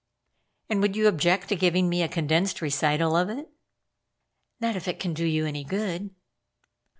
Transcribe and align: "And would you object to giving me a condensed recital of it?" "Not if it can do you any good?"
"And 0.67 0.81
would 0.81 0.95
you 0.95 1.07
object 1.07 1.47
to 1.49 1.55
giving 1.55 1.87
me 1.87 2.01
a 2.01 2.07
condensed 2.07 2.59
recital 2.63 3.15
of 3.15 3.29
it?" 3.29 3.51
"Not 4.59 4.75
if 4.75 4.87
it 4.87 4.99
can 4.99 5.13
do 5.13 5.27
you 5.27 5.45
any 5.45 5.63
good?" 5.63 6.09